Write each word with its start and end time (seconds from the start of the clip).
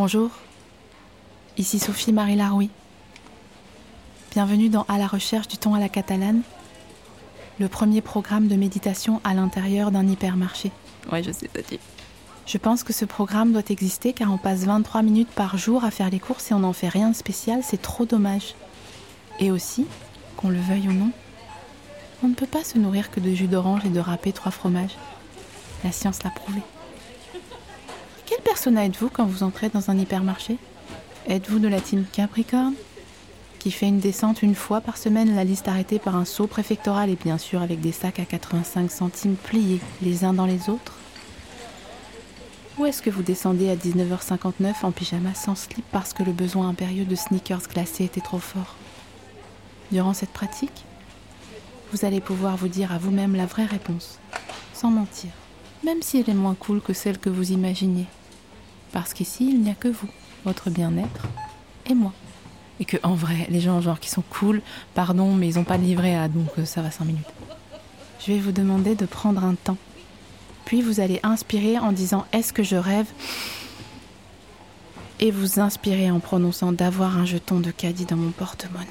Bonjour. 0.00 0.30
Ici 1.56 1.80
Sophie-Marie 1.80 2.36
Laroui. 2.36 2.70
Bienvenue 4.30 4.68
dans 4.68 4.84
À 4.88 4.96
la 4.96 5.08
recherche 5.08 5.48
du 5.48 5.58
ton 5.58 5.74
à 5.74 5.80
la 5.80 5.88
catalane, 5.88 6.42
le 7.58 7.66
premier 7.66 8.00
programme 8.00 8.46
de 8.46 8.54
méditation 8.54 9.20
à 9.24 9.34
l'intérieur 9.34 9.90
d'un 9.90 10.06
hypermarché. 10.06 10.70
Ouais, 11.10 11.24
je 11.24 11.32
sais. 11.32 11.50
Je 12.46 12.58
pense 12.58 12.84
que 12.84 12.92
ce 12.92 13.06
programme 13.06 13.52
doit 13.52 13.68
exister 13.70 14.12
car 14.12 14.32
on 14.32 14.38
passe 14.38 14.60
23 14.66 15.02
minutes 15.02 15.30
par 15.30 15.58
jour 15.58 15.82
à 15.82 15.90
faire 15.90 16.10
les 16.10 16.20
courses 16.20 16.52
et 16.52 16.54
on 16.54 16.60
n'en 16.60 16.72
fait 16.72 16.88
rien 16.88 17.10
de 17.10 17.16
spécial, 17.16 17.62
c'est 17.64 17.82
trop 17.82 18.04
dommage. 18.04 18.54
Et 19.40 19.50
aussi, 19.50 19.84
qu'on 20.36 20.50
le 20.50 20.60
veuille 20.60 20.86
ou 20.86 20.92
non, 20.92 21.10
on 22.22 22.28
ne 22.28 22.34
peut 22.34 22.46
pas 22.46 22.62
se 22.62 22.78
nourrir 22.78 23.10
que 23.10 23.18
de 23.18 23.34
jus 23.34 23.48
d'orange 23.48 23.84
et 23.84 23.88
de 23.90 23.98
râpé 23.98 24.32
trois 24.32 24.52
fromages. 24.52 24.96
La 25.82 25.90
science 25.90 26.22
l'a 26.22 26.30
prouvé. 26.30 26.62
Persona 28.58 28.86
êtes-vous 28.86 29.08
quand 29.08 29.24
vous 29.24 29.44
entrez 29.44 29.68
dans 29.68 29.88
un 29.88 29.96
hypermarché? 29.96 30.58
Êtes-vous 31.28 31.60
de 31.60 31.68
la 31.68 31.80
team 31.80 32.04
Capricorne 32.12 32.74
qui 33.60 33.70
fait 33.70 33.86
une 33.86 34.00
descente 34.00 34.42
une 34.42 34.56
fois 34.56 34.80
par 34.80 34.96
semaine, 34.96 35.36
la 35.36 35.44
liste 35.44 35.68
arrêtée 35.68 36.00
par 36.00 36.16
un 36.16 36.24
saut 36.24 36.48
préfectoral 36.48 37.08
et 37.08 37.14
bien 37.14 37.38
sûr 37.38 37.62
avec 37.62 37.80
des 37.80 37.92
sacs 37.92 38.18
à 38.18 38.24
85 38.24 38.90
centimes 38.90 39.36
pliés 39.36 39.78
les 40.02 40.24
uns 40.24 40.32
dans 40.32 40.44
les 40.44 40.68
autres? 40.68 40.94
Ou 42.78 42.86
est-ce 42.86 43.00
que 43.00 43.10
vous 43.10 43.22
descendez 43.22 43.70
à 43.70 43.76
19h59 43.76 44.74
en 44.82 44.90
pyjama 44.90 45.34
sans 45.34 45.54
slip 45.54 45.84
parce 45.92 46.12
que 46.12 46.24
le 46.24 46.32
besoin 46.32 46.68
impérieux 46.68 47.04
de 47.04 47.14
sneakers 47.14 47.68
glacés 47.72 48.06
était 48.06 48.20
trop 48.20 48.40
fort? 48.40 48.74
Durant 49.92 50.14
cette 50.14 50.32
pratique, 50.32 50.84
vous 51.92 52.04
allez 52.04 52.20
pouvoir 52.20 52.56
vous 52.56 52.66
dire 52.66 52.90
à 52.90 52.98
vous-même 52.98 53.36
la 53.36 53.46
vraie 53.46 53.66
réponse, 53.66 54.18
sans 54.74 54.90
mentir, 54.90 55.30
même 55.84 56.02
si 56.02 56.18
elle 56.18 56.30
est 56.30 56.34
moins 56.34 56.56
cool 56.56 56.80
que 56.80 56.92
celle 56.92 57.18
que 57.18 57.30
vous 57.30 57.52
imaginiez. 57.52 58.06
Parce 58.92 59.12
qu'ici, 59.14 59.48
il 59.50 59.60
n'y 59.60 59.70
a 59.70 59.74
que 59.74 59.88
vous, 59.88 60.08
votre 60.44 60.70
bien-être, 60.70 61.26
et 61.86 61.94
moi. 61.94 62.12
Et 62.80 62.84
que, 62.84 62.96
en 63.02 63.14
vrai, 63.14 63.46
les 63.50 63.60
gens 63.60 63.80
genre 63.80 64.00
qui 64.00 64.08
sont 64.08 64.22
cool, 64.30 64.62
pardon, 64.94 65.34
mais 65.34 65.48
ils 65.48 65.56
n'ont 65.56 65.64
pas 65.64 65.78
de 65.78 65.82
livret 65.82 66.14
A, 66.14 66.28
donc 66.28 66.50
euh, 66.58 66.64
ça 66.64 66.82
va 66.82 66.90
5 66.90 67.04
minutes. 67.04 67.26
Je 68.20 68.32
vais 68.32 68.38
vous 68.38 68.52
demander 68.52 68.94
de 68.94 69.06
prendre 69.06 69.44
un 69.44 69.54
temps. 69.54 69.76
Puis 70.64 70.82
vous 70.82 71.00
allez 71.00 71.20
inspirer 71.22 71.78
en 71.78 71.92
disant 71.92 72.26
Est-ce 72.32 72.52
que 72.52 72.62
je 72.62 72.76
rêve? 72.76 73.06
Et 75.20 75.30
vous 75.30 75.60
inspirez 75.60 76.10
en 76.10 76.20
prononçant 76.20 76.72
d'avoir 76.72 77.16
un 77.16 77.24
jeton 77.24 77.58
de 77.58 77.70
caddie 77.70 78.04
dans 78.04 78.16
mon 78.16 78.30
porte-monnaie. 78.30 78.84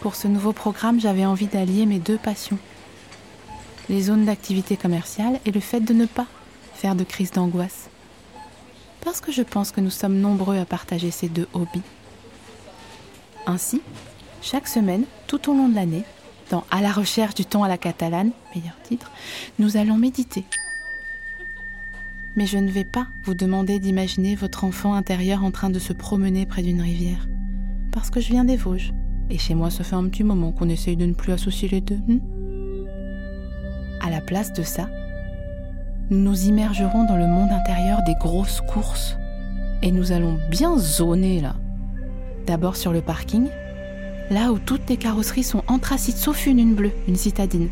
Pour 0.00 0.16
ce 0.16 0.28
nouveau 0.28 0.52
programme, 0.52 1.00
j'avais 1.00 1.24
envie 1.24 1.46
d'allier 1.46 1.86
mes 1.86 1.98
deux 1.98 2.18
passions. 2.18 2.58
Les 3.88 4.02
zones 4.02 4.24
d'activité 4.24 4.76
commerciale 4.76 5.40
et 5.44 5.50
le 5.50 5.60
fait 5.60 5.80
de 5.80 5.92
ne 5.92 6.06
pas 6.06 6.26
de 6.92 7.04
crise 7.04 7.30
d'angoisse. 7.30 7.88
Parce 9.02 9.22
que 9.22 9.32
je 9.32 9.42
pense 9.42 9.70
que 9.70 9.80
nous 9.80 9.90
sommes 9.90 10.18
nombreux 10.18 10.58
à 10.58 10.66
partager 10.66 11.10
ces 11.10 11.28
deux 11.28 11.48
hobbies. 11.54 11.82
Ainsi, 13.46 13.80
chaque 14.42 14.68
semaine, 14.68 15.04
tout 15.26 15.50
au 15.50 15.54
long 15.54 15.68
de 15.70 15.74
l'année, 15.74 16.04
dans 16.50 16.64
À 16.70 16.82
la 16.82 16.92
recherche 16.92 17.34
du 17.34 17.46
temps 17.46 17.62
à 17.62 17.68
la 17.68 17.78
catalane, 17.78 18.32
meilleur 18.54 18.76
titre, 18.82 19.10
nous 19.58 19.78
allons 19.78 19.96
méditer. 19.96 20.44
Mais 22.36 22.46
je 22.46 22.58
ne 22.58 22.70
vais 22.70 22.84
pas 22.84 23.06
vous 23.22 23.34
demander 23.34 23.78
d'imaginer 23.78 24.34
votre 24.34 24.64
enfant 24.64 24.92
intérieur 24.92 25.42
en 25.42 25.50
train 25.50 25.70
de 25.70 25.78
se 25.78 25.94
promener 25.94 26.44
près 26.44 26.62
d'une 26.62 26.82
rivière. 26.82 27.26
Parce 27.92 28.10
que 28.10 28.20
je 28.20 28.28
viens 28.28 28.44
des 28.44 28.56
Vosges. 28.56 28.92
Et 29.30 29.38
chez 29.38 29.54
moi, 29.54 29.70
ça 29.70 29.84
fait 29.84 29.96
un 29.96 30.06
petit 30.08 30.24
moment 30.24 30.52
qu'on 30.52 30.68
essaye 30.68 30.96
de 30.96 31.06
ne 31.06 31.14
plus 31.14 31.32
associer 31.32 31.68
les 31.68 31.80
deux. 31.80 31.96
hmm? 31.96 32.20
À 34.02 34.10
la 34.10 34.20
place 34.20 34.52
de 34.52 34.62
ça, 34.62 34.90
nous 36.10 36.46
immergerons 36.46 37.06
dans 37.06 37.16
le 37.16 37.26
monde 37.26 37.50
intérieur 37.50 38.02
des 38.04 38.14
grosses 38.14 38.60
courses. 38.60 39.16
Et 39.82 39.90
nous 39.90 40.12
allons 40.12 40.38
bien 40.50 40.76
zoner 40.76 41.40
là. 41.40 41.54
D'abord 42.46 42.76
sur 42.76 42.92
le 42.92 43.00
parking, 43.00 43.48
là 44.30 44.52
où 44.52 44.58
toutes 44.58 44.88
les 44.88 44.96
carrosseries 44.96 45.44
sont 45.44 45.62
anthracites 45.66 46.16
sauf 46.16 46.46
une, 46.46 46.58
une 46.58 46.74
bleue, 46.74 46.92
une 47.08 47.16
citadine, 47.16 47.68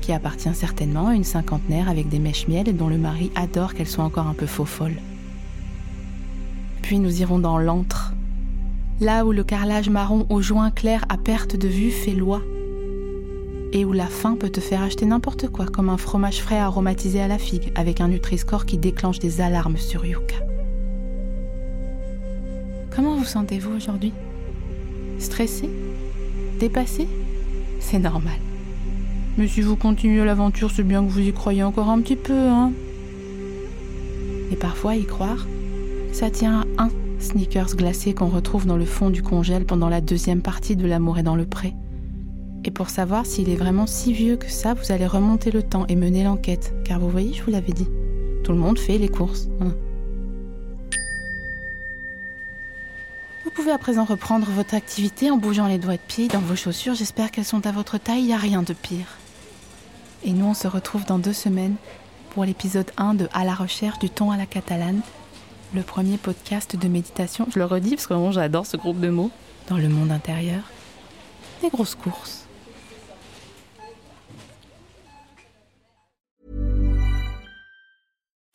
qui 0.00 0.12
appartient 0.12 0.54
certainement 0.54 1.08
à 1.08 1.14
une 1.14 1.24
cinquantenaire 1.24 1.88
avec 1.88 2.08
des 2.08 2.18
mèches 2.18 2.48
miel 2.48 2.68
et 2.68 2.72
dont 2.72 2.88
le 2.88 2.98
mari 2.98 3.30
adore 3.34 3.74
qu'elle 3.74 3.88
soit 3.88 4.04
encore 4.04 4.26
un 4.26 4.34
peu 4.34 4.46
faux 4.46 4.64
folle. 4.64 4.96
Puis 6.80 6.98
nous 6.98 7.20
irons 7.20 7.38
dans 7.38 7.58
l'antre, 7.58 8.14
là 9.00 9.24
où 9.24 9.32
le 9.32 9.44
carrelage 9.44 9.90
marron 9.90 10.26
au 10.30 10.40
joint 10.40 10.70
clair 10.70 11.04
à 11.08 11.16
perte 11.16 11.56
de 11.56 11.68
vue 11.68 11.90
fait 11.90 12.12
loi 12.12 12.42
et 13.72 13.84
où 13.84 13.92
la 13.92 14.06
faim 14.06 14.36
peut 14.38 14.50
te 14.50 14.60
faire 14.60 14.82
acheter 14.82 15.06
n'importe 15.06 15.48
quoi, 15.48 15.66
comme 15.66 15.88
un 15.88 15.96
fromage 15.96 16.40
frais 16.40 16.58
aromatisé 16.58 17.20
à 17.20 17.28
la 17.28 17.38
figue, 17.38 17.72
avec 17.74 18.00
un 18.00 18.08
Nutri-Score 18.08 18.66
qui 18.66 18.78
déclenche 18.78 19.18
des 19.18 19.40
alarmes 19.40 19.78
sur 19.78 20.04
Yuka. 20.04 20.36
Comment 22.94 23.16
vous 23.16 23.24
sentez-vous 23.24 23.74
aujourd'hui? 23.74 24.12
Stressé? 25.18 25.70
Dépassé? 26.60 27.08
C'est 27.80 27.98
normal. 27.98 28.38
Mais 29.38 29.48
si 29.48 29.62
vous 29.62 29.76
continuez 29.76 30.24
l'aventure, 30.24 30.70
c'est 30.70 30.82
bien 30.82 31.02
que 31.02 31.10
vous 31.10 31.20
y 31.20 31.32
croyez 31.32 31.62
encore 31.62 31.88
un 31.88 32.00
petit 32.00 32.16
peu, 32.16 32.34
hein 32.34 32.72
Et 34.50 34.56
parfois, 34.56 34.94
y 34.94 35.06
croire, 35.06 35.46
ça 36.12 36.30
tient 36.30 36.66
à 36.76 36.84
un 36.84 36.90
sneakers 37.18 37.76
glacé 37.76 38.12
qu'on 38.12 38.26
retrouve 38.26 38.66
dans 38.66 38.76
le 38.76 38.84
fond 38.84 39.08
du 39.08 39.22
congèle 39.22 39.64
pendant 39.64 39.88
la 39.88 40.02
deuxième 40.02 40.42
partie 40.42 40.76
de 40.76 40.86
L'amour 40.86 41.18
est 41.18 41.22
dans 41.22 41.36
le 41.36 41.46
pré. 41.46 41.72
Et 42.64 42.70
pour 42.70 42.90
savoir 42.90 43.26
s'il 43.26 43.48
est 43.48 43.56
vraiment 43.56 43.86
si 43.86 44.12
vieux 44.12 44.36
que 44.36 44.50
ça, 44.50 44.74
vous 44.74 44.92
allez 44.92 45.06
remonter 45.06 45.50
le 45.50 45.62
temps 45.62 45.84
et 45.88 45.96
mener 45.96 46.22
l'enquête. 46.24 46.72
Car 46.84 47.00
vous 47.00 47.08
voyez, 47.10 47.32
je 47.34 47.42
vous 47.42 47.50
l'avais 47.50 47.72
dit. 47.72 47.88
Tout 48.44 48.52
le 48.52 48.58
monde 48.58 48.78
fait 48.78 48.98
les 48.98 49.08
courses. 49.08 49.48
hein. 49.60 49.74
Vous 53.44 53.50
pouvez 53.50 53.72
à 53.72 53.78
présent 53.78 54.04
reprendre 54.04 54.46
votre 54.50 54.74
activité 54.74 55.30
en 55.30 55.36
bougeant 55.36 55.66
les 55.66 55.78
doigts 55.78 55.94
de 55.94 56.00
pied 56.06 56.28
dans 56.28 56.38
vos 56.40 56.56
chaussures. 56.56 56.94
J'espère 56.94 57.30
qu'elles 57.30 57.44
sont 57.44 57.66
à 57.66 57.72
votre 57.72 57.98
taille. 57.98 58.20
Il 58.20 58.26
n'y 58.26 58.32
a 58.32 58.38
rien 58.38 58.62
de 58.62 58.72
pire. 58.72 59.18
Et 60.24 60.32
nous, 60.32 60.46
on 60.46 60.54
se 60.54 60.68
retrouve 60.68 61.04
dans 61.04 61.18
deux 61.18 61.32
semaines 61.32 61.74
pour 62.30 62.44
l'épisode 62.44 62.90
1 62.96 63.14
de 63.14 63.28
À 63.34 63.44
la 63.44 63.54
recherche 63.54 63.98
du 63.98 64.08
ton 64.08 64.30
à 64.30 64.36
la 64.36 64.46
catalane, 64.46 65.00
le 65.74 65.82
premier 65.82 66.16
podcast 66.16 66.76
de 66.76 66.88
méditation. 66.88 67.46
Je 67.52 67.58
le 67.58 67.64
redis 67.64 67.96
parce 67.96 68.06
que 68.06 68.14
vraiment 68.14 68.32
j'adore 68.32 68.66
ce 68.66 68.76
groupe 68.76 69.00
de 69.00 69.10
mots. 69.10 69.30
Dans 69.68 69.76
le 69.78 69.88
monde 69.88 70.10
intérieur, 70.10 70.62
des 71.62 71.68
grosses 71.68 71.94
courses. 71.94 72.41